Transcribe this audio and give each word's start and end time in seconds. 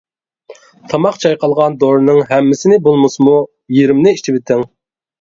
تاماق 0.93 1.19
چايقالغان 1.25 1.77
دورىنىڭ 1.85 2.23
ھەممىسىنى 2.33 2.83
بولمىسىمۇ، 2.91 3.37
يېرىمىنى 3.81 4.19
ئېچىۋېتىڭ. 4.19 4.71